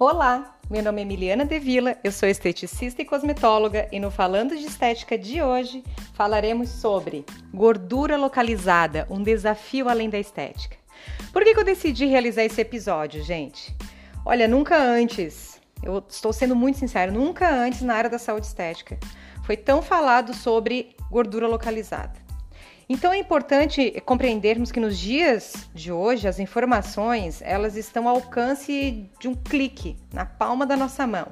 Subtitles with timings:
[0.00, 4.64] Olá, meu nome é Emiliana Devila, eu sou esteticista e cosmetóloga e no Falando de
[4.64, 5.82] Estética de hoje
[6.14, 10.76] falaremos sobre gordura localizada, um desafio além da estética.
[11.32, 13.74] Por que, que eu decidi realizar esse episódio, gente?
[14.24, 19.00] Olha, nunca antes, eu estou sendo muito sincero, nunca antes na área da saúde estética
[19.42, 22.27] foi tão falado sobre gordura localizada.
[22.88, 29.10] Então é importante compreendermos que nos dias de hoje as informações elas estão ao alcance
[29.20, 31.26] de um clique na palma da nossa mão.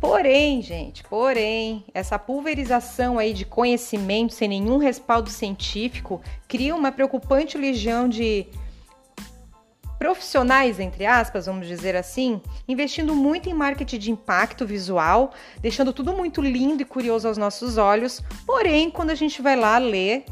[0.00, 7.58] Porém, gente, porém, essa pulverização aí de conhecimento sem nenhum respaldo científico cria uma preocupante
[7.58, 8.46] legião de
[9.98, 16.12] profissionais, entre aspas, vamos dizer assim, investindo muito em marketing de impacto visual, deixando tudo
[16.12, 18.22] muito lindo e curioso aos nossos olhos.
[18.46, 20.26] Porém, quando a gente vai lá ler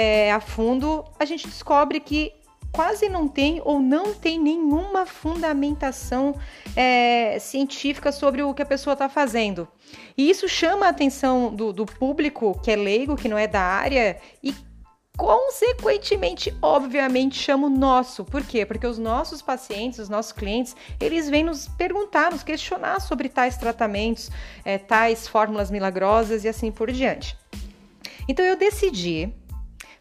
[0.00, 2.32] é, a fundo, a gente descobre que
[2.70, 6.36] quase não tem ou não tem nenhuma fundamentação
[6.76, 9.66] é, científica sobre o que a pessoa está fazendo.
[10.16, 13.60] E isso chama a atenção do, do, público que é leigo, que não é da
[13.60, 14.54] área, e
[15.16, 18.24] consequentemente, obviamente, chama o nosso.
[18.24, 18.64] Por quê?
[18.64, 23.56] Porque os nossos pacientes, os nossos clientes, eles vêm nos perguntar, nos questionar sobre tais
[23.56, 24.30] tratamentos,
[24.64, 27.36] é, tais fórmulas milagrosas e assim por diante.
[28.28, 29.34] Então eu decidi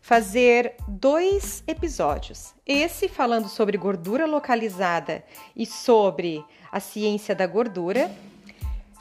[0.08, 2.56] fazer dois episódios.
[2.66, 5.22] Esse falando sobre gordura localizada
[5.54, 8.10] e sobre a ciência da gordura,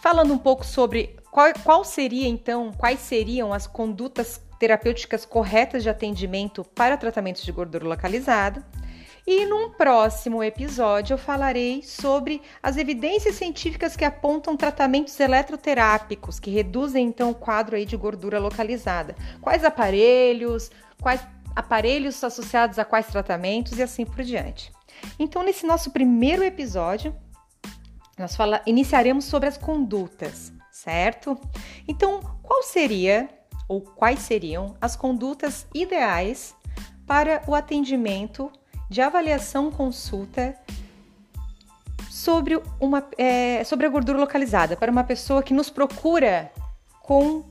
[0.02, 5.88] falando um pouco sobre qual, qual seria então, quais seriam as condutas terapêuticas corretas de
[5.88, 8.66] atendimento para tratamentos de gordura localizada.
[9.26, 16.48] E num próximo episódio eu falarei sobre as evidências científicas que apontam tratamentos eletroterápicos que
[16.50, 19.16] reduzem então o quadro aí de gordura localizada.
[19.40, 20.70] Quais aparelhos,
[21.02, 21.20] quais
[21.56, 24.70] aparelhos associados a quais tratamentos e assim por diante.
[25.18, 27.16] Então, nesse nosso primeiro episódio,
[28.18, 31.36] nós fala, iniciaremos sobre as condutas, certo?
[31.88, 33.28] Então, qual seria
[33.68, 36.54] ou quais seriam as condutas ideais
[37.06, 38.52] para o atendimento
[38.88, 40.56] de avaliação consulta
[42.10, 46.50] sobre, uma, é, sobre a gordura localizada para uma pessoa que nos procura
[47.02, 47.44] com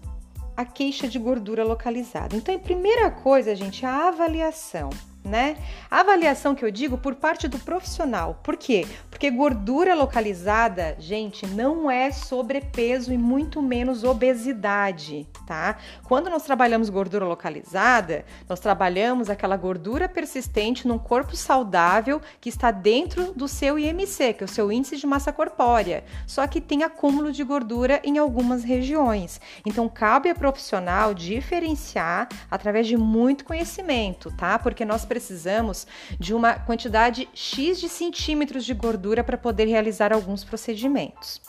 [0.55, 2.35] a queixa de gordura localizada.
[2.35, 4.89] Então, a primeira coisa, gente, é a avaliação
[5.25, 5.57] né?
[5.89, 8.39] A avaliação que eu digo por parte do profissional.
[8.43, 8.85] Por quê?
[9.09, 15.77] Porque gordura localizada, gente, não é sobrepeso e muito menos obesidade, tá?
[16.03, 22.71] Quando nós trabalhamos gordura localizada, nós trabalhamos aquela gordura persistente num corpo saudável que está
[22.71, 26.83] dentro do seu IMC, que é o seu índice de massa corpórea, só que tem
[26.83, 29.39] acúmulo de gordura em algumas regiões.
[29.65, 34.59] Então, cabe a profissional diferenciar através de muito conhecimento, tá?
[34.59, 35.87] Porque nós precisamos
[36.19, 41.39] de uma quantidade X de centímetros de gordura para poder realizar alguns procedimentos.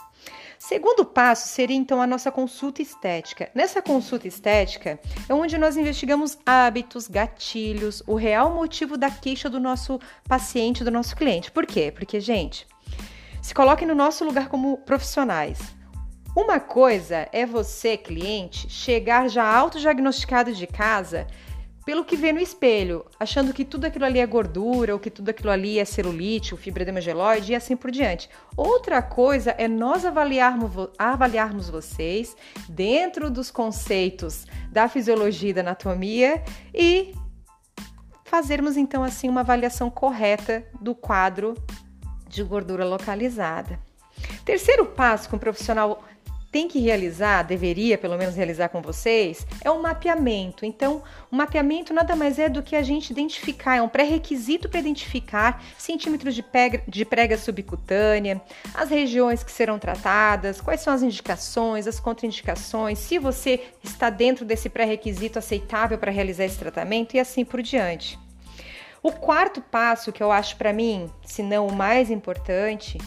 [0.57, 3.51] Segundo passo seria então a nossa consulta estética.
[3.53, 9.59] Nessa consulta estética é onde nós investigamos hábitos, gatilhos, o real motivo da queixa do
[9.59, 9.99] nosso
[10.29, 11.51] paciente, do nosso cliente.
[11.51, 11.93] Por quê?
[11.93, 12.69] Porque, gente,
[13.43, 15.59] se coloque no nosso lugar como profissionais.
[16.37, 21.27] Uma coisa é você, cliente, chegar já autodiagnosticado de casa
[21.87, 25.29] pelo que vê no espelho, achando que tudo aquilo ali é gordura, ou que tudo
[25.29, 26.59] aquilo ali é celulite, ou
[27.01, 28.29] geloide e assim por diante.
[28.57, 32.37] Outra coisa é nós avaliarmos, avaliarmos vocês
[32.69, 36.43] dentro dos conceitos da fisiologia e da anatomia
[36.75, 37.15] e
[38.25, 41.55] fazermos então assim uma avaliação correta do quadro
[42.29, 43.79] de gordura localizada.
[44.45, 46.03] Terceiro passo que um profissional
[46.51, 50.65] tem que realizar, deveria pelo menos realizar com vocês, é um mapeamento.
[50.65, 54.81] Então, o mapeamento nada mais é do que a gente identificar, é um pré-requisito para
[54.81, 58.41] identificar centímetros de, prega, de prega subcutânea,
[58.75, 64.45] as regiões que serão tratadas, quais são as indicações, as contraindicações, se você está dentro
[64.45, 68.19] desse pré-requisito aceitável para realizar esse tratamento e assim por diante.
[69.03, 72.99] O quarto passo, que eu acho para mim, se não o mais importante,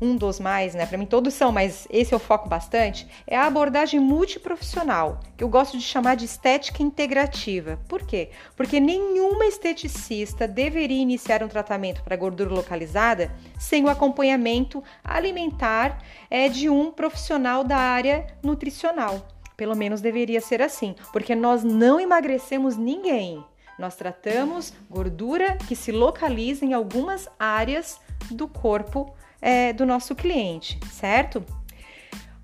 [0.00, 0.86] um dos mais, né?
[0.86, 5.48] Para mim todos são, mas esse eu foco bastante, é a abordagem multiprofissional, que eu
[5.48, 7.78] gosto de chamar de estética integrativa.
[7.88, 8.30] Por quê?
[8.56, 16.48] Porque nenhuma esteticista deveria iniciar um tratamento para gordura localizada sem o acompanhamento alimentar é,
[16.48, 19.26] de um profissional da área nutricional.
[19.56, 23.44] Pelo menos deveria ser assim, porque nós não emagrecemos ninguém.
[23.78, 28.00] Nós tratamos gordura que se localiza em algumas áreas
[28.30, 31.44] do corpo é, do nosso cliente, certo?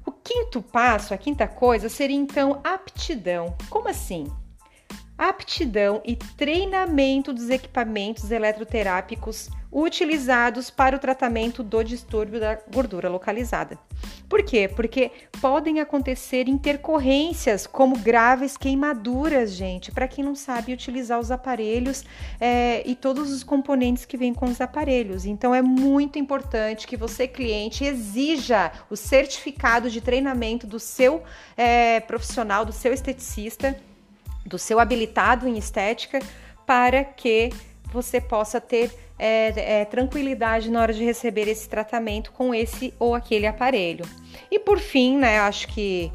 [0.06, 3.56] O quinto passo, a quinta coisa, seria então aptidão.
[3.70, 4.26] Como assim?
[5.16, 13.76] Aptidão e treinamento dos equipamentos eletroterápicos utilizados para o tratamento do distúrbio da gordura localizada.
[14.28, 14.68] Por quê?
[14.68, 22.04] Porque podem acontecer intercorrências como graves queimaduras, gente, para quem não sabe utilizar os aparelhos
[22.40, 25.24] é, e todos os componentes que vêm com os aparelhos.
[25.26, 31.22] Então é muito importante que você, cliente, exija o certificado de treinamento do seu
[31.56, 33.76] é, profissional, do seu esteticista,
[34.44, 36.20] do seu habilitado em estética,
[36.66, 37.50] para que
[37.92, 43.14] você possa ter é, é, tranquilidade na hora de receber esse tratamento com esse ou
[43.14, 44.04] aquele aparelho.
[44.50, 46.12] E por fim, né, acho que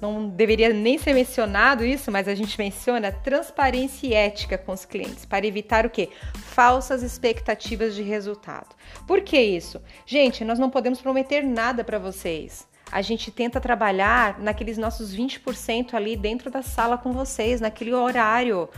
[0.00, 4.84] não deveria nem ser mencionado isso, mas a gente menciona transparência e ética com os
[4.84, 6.08] clientes para evitar o que?
[6.34, 8.74] Falsas expectativas de resultado.
[9.06, 9.80] Por que isso?
[10.06, 12.66] Gente, nós não podemos prometer nada para vocês.
[12.92, 18.68] A gente tenta trabalhar naqueles nossos 20% ali dentro da sala com vocês, naquele horário.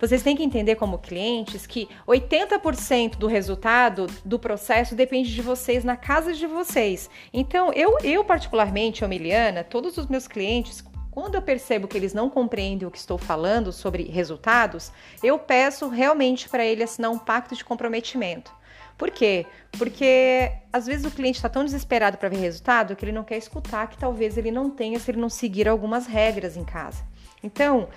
[0.00, 5.84] Vocês têm que entender como clientes que 80% do resultado do processo depende de vocês
[5.84, 7.08] na casa de vocês.
[7.32, 12.28] Então, eu, eu particularmente, Omiliana, todos os meus clientes, quando eu percebo que eles não
[12.28, 14.90] compreendem o que estou falando sobre resultados,
[15.22, 18.52] eu peço realmente para ele assinar um pacto de comprometimento.
[19.00, 19.46] Por quê?
[19.72, 23.38] Porque às vezes o cliente está tão desesperado para ver resultado que ele não quer
[23.38, 27.02] escutar que talvez ele não tenha se ele não seguir algumas regras em casa.
[27.42, 27.88] Então,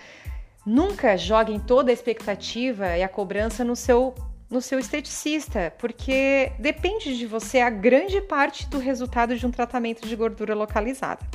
[0.65, 4.15] Nunca joguem toda a expectativa e a cobrança no seu
[4.49, 10.07] no seu esteticista, porque depende de você a grande parte do resultado de um tratamento
[10.07, 11.25] de gordura localizada.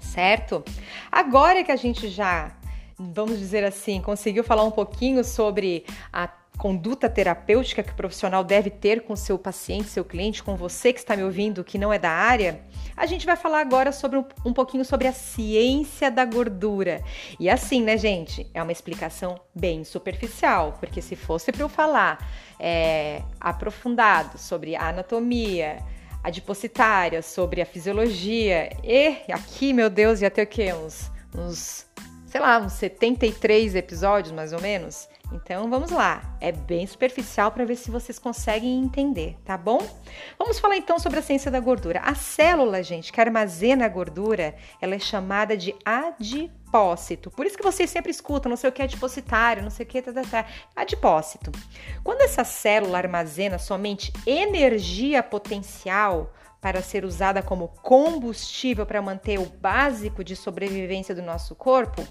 [0.00, 0.64] Certo?
[1.12, 2.56] Agora que a gente já,
[2.98, 6.26] vamos dizer assim, conseguiu falar um pouquinho sobre a
[6.56, 10.98] conduta terapêutica que o profissional deve ter com seu paciente, seu cliente, com você que
[10.98, 12.60] está me ouvindo, que não é da área,
[12.96, 17.02] a gente vai falar agora sobre um, um pouquinho sobre a ciência da gordura.
[17.38, 18.50] E assim, né, gente?
[18.54, 22.26] É uma explicação bem superficial, porque se fosse para eu falar
[22.58, 25.78] é, aprofundado sobre a anatomia,
[26.24, 30.72] adipositária, sobre a fisiologia, e aqui, meu Deus, ia ter o quê?
[30.72, 31.86] Uns, uns
[32.26, 35.08] sei lá, uns 73 episódios mais ou menos.
[35.32, 39.84] Então vamos lá, é bem superficial para ver se vocês conseguem entender, tá bom?
[40.38, 42.00] Vamos falar então sobre a ciência da gordura.
[42.00, 47.28] A célula, gente, que armazena a gordura, ela é chamada de adipócito.
[47.30, 49.88] Por isso que vocês sempre escutam, não sei o que é adipositário, não sei o
[49.88, 50.46] que, tá, tá, tá.
[50.76, 51.50] adipócito.
[52.04, 59.44] Quando essa célula armazena somente energia potencial, para ser usada como combustível para manter o
[59.44, 62.04] básico de sobrevivência do nosso corpo,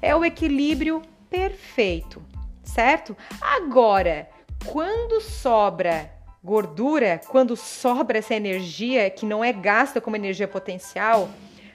[0.00, 2.22] é o equilíbrio perfeito
[2.68, 3.16] certo?
[3.40, 4.28] Agora,
[4.66, 6.10] quando sobra
[6.42, 11.28] gordura, quando sobra essa energia que não é gasta como energia potencial,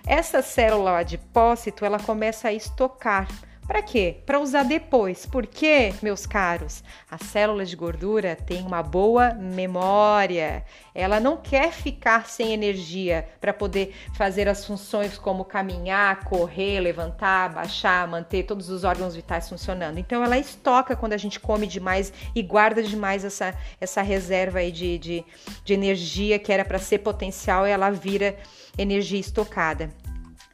[0.05, 3.27] essa célula adipócito ela começa a estocar
[3.67, 4.17] para quê?
[4.25, 5.25] Para usar depois.
[5.25, 10.63] Porque, meus caros, a célula de gordura tem uma boa memória.
[10.93, 17.53] Ela não quer ficar sem energia para poder fazer as funções como caminhar, correr, levantar,
[17.53, 19.97] baixar, manter todos os órgãos vitais funcionando.
[19.97, 24.71] Então, ela estoca quando a gente come demais e guarda demais essa, essa reserva aí
[24.71, 25.25] de, de,
[25.63, 28.35] de energia que era para ser potencial ela vira
[28.77, 29.89] energia estocada.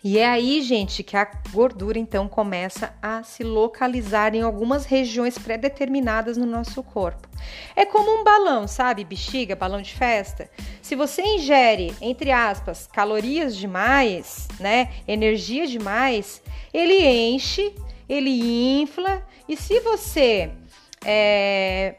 [0.03, 5.37] E é aí, gente, que a gordura então começa a se localizar em algumas regiões
[5.37, 7.27] pré-determinadas no nosso corpo.
[7.75, 9.03] É como um balão, sabe?
[9.03, 10.49] Bexiga, balão de festa.
[10.81, 14.89] Se você ingere, entre aspas, calorias demais, né?
[15.05, 16.41] Energia demais,
[16.73, 17.75] ele enche,
[18.07, 20.49] ele infla, e se você
[21.03, 21.95] é,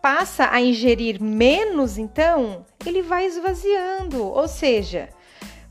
[0.00, 4.24] passa a ingerir menos, então ele vai esvaziando.
[4.24, 5.10] Ou seja,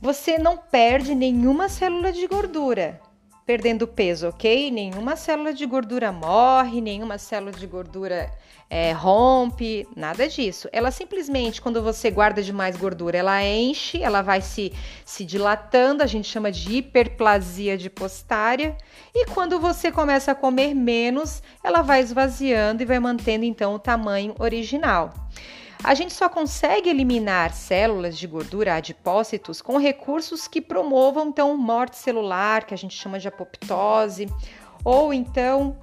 [0.05, 3.01] você não perde nenhuma célula de gordura
[3.43, 4.71] perdendo peso, ok?
[4.71, 8.31] Nenhuma célula de gordura morre, nenhuma célula de gordura
[8.69, 10.67] é, rompe, nada disso.
[10.71, 14.74] Ela simplesmente, quando você guarda demais gordura, ela enche, ela vai se,
[15.05, 18.75] se dilatando, a gente chama de hiperplasia adipositária.
[19.13, 23.79] E quando você começa a comer menos, ela vai esvaziando e vai mantendo então o
[23.79, 25.13] tamanho original.
[25.85, 31.95] A gente só consegue eliminar células de gordura adipócitos com recursos que promovam então morte
[31.95, 34.27] celular, que a gente chama de apoptose,
[34.83, 35.77] ou então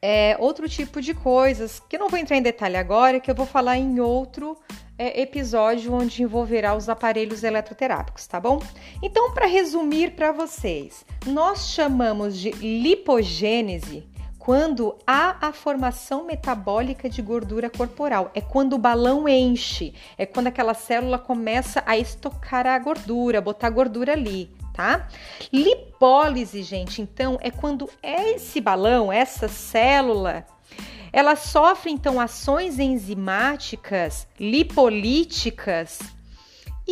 [0.00, 3.34] é, outro tipo de coisas, que eu não vou entrar em detalhe agora, que eu
[3.34, 4.56] vou falar em outro
[4.96, 8.62] é, episódio onde envolverá os aparelhos eletroterápicos, tá bom?
[9.02, 14.08] Então, para resumir para vocês, nós chamamos de lipogênese
[14.40, 18.30] quando há a formação metabólica de gordura corporal.
[18.34, 23.68] É quando o balão enche, é quando aquela célula começa a estocar a gordura, botar
[23.68, 25.06] gordura ali, tá?
[25.52, 30.46] Lipólise, gente, então é quando esse balão, essa célula,
[31.12, 36.00] ela sofre então ações enzimáticas, lipolíticas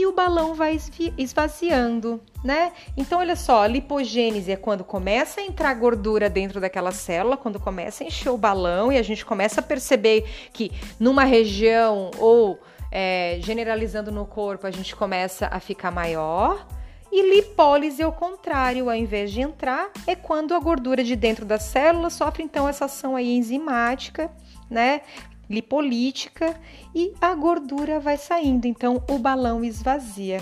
[0.01, 0.79] e o balão vai
[1.17, 2.73] esvaziando, né?
[2.97, 7.59] Então, olha só, a lipogênese é quando começa a entrar gordura dentro daquela célula, quando
[7.59, 12.59] começa a encher o balão e a gente começa a perceber que numa região ou
[12.91, 16.67] é, generalizando no corpo a gente começa a ficar maior.
[17.11, 21.47] E lipólise é o contrário, ao invés de entrar, é quando a gordura de dentro
[21.47, 24.31] da célula sofre então essa ação aí enzimática,
[24.69, 25.01] né?
[25.49, 26.59] Lipolítica
[26.95, 30.41] e a gordura vai saindo, então o balão esvazia.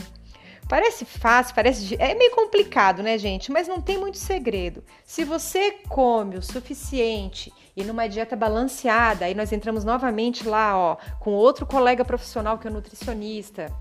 [0.68, 3.52] Parece fácil, parece é meio complicado, né, gente?
[3.52, 4.82] Mas não tem muito segredo.
[5.04, 10.96] Se você come o suficiente e numa dieta balanceada, aí nós entramos novamente lá, ó,
[11.20, 13.72] com outro colega profissional que é nutricionista.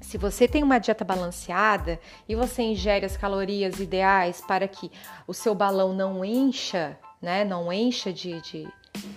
[0.00, 4.90] Se você tem uma dieta balanceada e você ingere as calorias ideais para que
[5.26, 8.68] o seu balão não encha, né, não encha de, de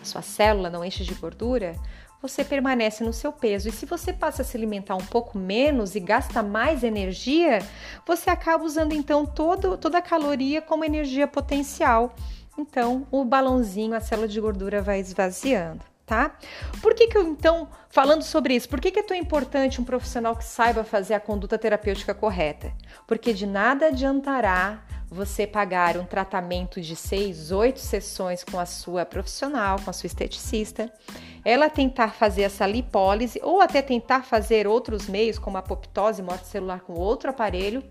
[0.01, 1.75] a sua célula não enche de gordura,
[2.21, 3.69] você permanece no seu peso.
[3.69, 7.59] E se você passa a se alimentar um pouco menos e gasta mais energia,
[8.05, 12.13] você acaba usando então todo, toda a caloria como energia potencial.
[12.57, 16.35] Então, o balãozinho, a célula de gordura vai esvaziando, tá?
[16.81, 19.83] Por que, que eu, então, falando sobre isso, por que, que é tão importante um
[19.83, 22.73] profissional que saiba fazer a conduta terapêutica correta?
[23.05, 29.05] Porque de nada adiantará você pagar um tratamento de seis, oito sessões com a sua
[29.05, 30.91] profissional, com a sua esteticista,
[31.45, 36.47] ela tentar fazer essa lipólise ou até tentar fazer outros meios, como a apoptose, morte
[36.47, 37.83] celular com outro aparelho,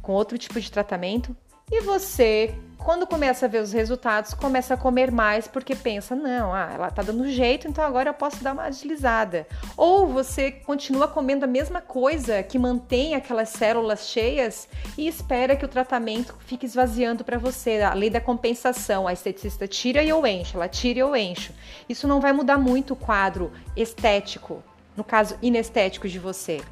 [0.00, 1.36] com outro tipo de tratamento,
[1.70, 6.54] e você, quando começa a ver os resultados, começa a comer mais porque pensa: não,
[6.54, 9.46] ah, ela tá dando jeito, então agora eu posso dar uma deslizada.
[9.76, 15.64] Ou você continua comendo a mesma coisa que mantém aquelas células cheias e espera que
[15.64, 17.82] o tratamento fique esvaziando para você.
[17.82, 21.52] A lei da compensação, a esteticista tira e eu encho, ela tira e eu encho.
[21.86, 24.62] Isso não vai mudar muito o quadro estético,
[24.96, 26.62] no caso inestético de você.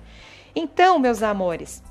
[0.54, 1.82] Então, meus amores,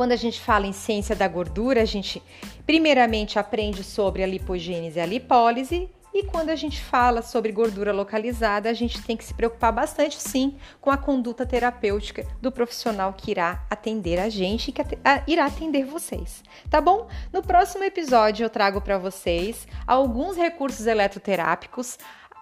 [0.00, 2.22] quando a gente fala em ciência da gordura, a gente
[2.64, 5.90] primeiramente aprende sobre a lipogênese e a lipólise.
[6.14, 10.18] E quando a gente fala sobre gordura localizada, a gente tem que se preocupar bastante,
[10.18, 14.82] sim, com a conduta terapêutica do profissional que irá atender a gente e que
[15.26, 17.06] irá atender vocês, tá bom?
[17.30, 21.98] No próximo episódio eu trago para vocês alguns recursos eletroterápicos,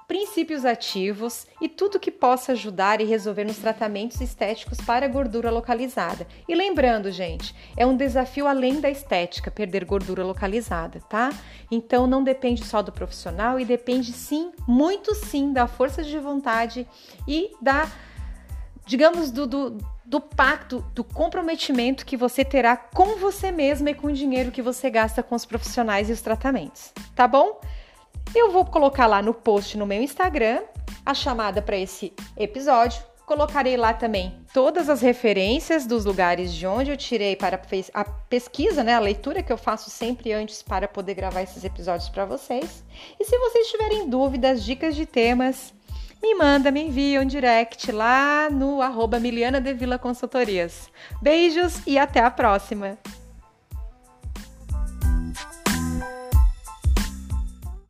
[0.09, 6.27] princípios ativos e tudo que possa ajudar e resolver nos tratamentos estéticos para gordura localizada.
[6.49, 11.31] E lembrando, gente, é um desafio além da estética perder gordura localizada, tá?
[11.71, 16.89] Então não depende só do profissional e depende sim, muito sim, da força de vontade
[17.27, 17.87] e da,
[18.87, 24.07] digamos, do, do do pacto, do comprometimento que você terá com você mesma e com
[24.07, 27.61] o dinheiro que você gasta com os profissionais e os tratamentos, tá bom?
[28.35, 30.61] Eu vou colocar lá no post no meu Instagram
[31.05, 33.03] a chamada para esse episódio.
[33.25, 37.61] Colocarei lá também todas as referências dos lugares de onde eu tirei para
[37.93, 42.09] a pesquisa, né, a leitura que eu faço sempre antes para poder gravar esses episódios
[42.09, 42.83] para vocês.
[43.21, 45.75] E se vocês tiverem dúvidas, dicas de temas,
[46.23, 50.91] me manda, me envia um direct lá no arroba Miliana de Vila Consultorias.
[51.21, 52.99] Beijos e até a próxima!